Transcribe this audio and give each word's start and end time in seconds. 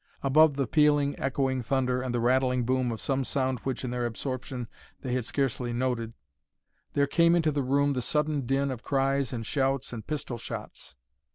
Above 0.23 0.55
the 0.55 0.65
pealing, 0.65 1.13
echoing 1.19 1.61
thunder 1.61 2.01
and 2.01 2.11
the 2.11 2.19
rattling 2.19 2.63
boom 2.65 2.91
of 2.91 2.99
some 2.99 3.23
sound 3.23 3.59
which 3.59 3.83
in 3.85 3.91
their 3.91 4.07
absorption 4.07 4.67
they 5.01 5.13
had 5.13 5.23
scarcely 5.25 5.71
noted, 5.73 6.13
there 6.93 7.05
came 7.05 7.35
into 7.35 7.51
the 7.51 7.61
room 7.61 7.93
the 7.93 8.01
sudden 8.01 8.47
din 8.47 8.71
of 8.71 8.81
cries 8.81 9.31
and 9.31 9.45
shouts 9.45 9.93
and 9.93 10.07
pistol 10.07 10.39
shots. 10.39 10.95